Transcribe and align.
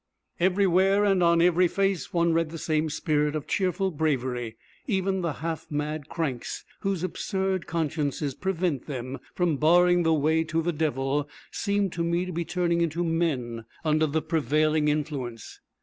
Everywhere 0.39 1.03
and 1.05 1.21
on 1.21 1.43
every 1.43 1.67
face 1.67 2.11
one 2.11 2.33
read 2.33 2.49
the 2.49 2.57
same 2.57 2.89
spirit 2.89 3.35
of 3.35 3.45
cheerful 3.45 3.91
bravery. 3.91 4.57
Even 4.87 5.21
the 5.21 5.31
half 5.45 5.69
mad 5.69 6.09
cranks 6.09 6.65
whose 6.79 7.03
absurd 7.03 7.67
consciences 7.67 8.33
prevent 8.33 8.87
them 8.87 9.19
from 9.35 9.57
barring 9.57 10.01
the 10.01 10.11
way 10.11 10.43
to 10.43 10.63
the 10.63 10.73
devil 10.73 11.29
seemed 11.51 11.93
to 11.93 12.03
me 12.03 12.25
to 12.25 12.33
be 12.33 12.43
turning 12.43 12.81
into 12.81 13.03
men 13.03 13.65
under 13.85 14.07
the 14.07 14.23
prevailing 14.23 14.87
influence. 14.87 15.59